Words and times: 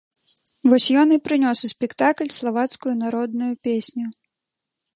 Вось 0.71 0.87
ён 1.01 1.07
і 1.17 1.19
прынёс 1.27 1.59
у 1.67 1.69
спектакль 1.75 2.33
славацкую 2.39 2.93
народную 3.05 3.53
песню. 3.69 4.07